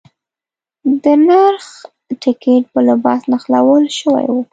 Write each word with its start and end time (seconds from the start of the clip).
د 1.03 1.05
نرخ 1.27 1.65
ټکټ 2.21 2.63
په 2.73 2.79
لباس 2.87 3.21
نښلول 3.31 3.83
شوی 3.99 4.25
و. 4.33 4.35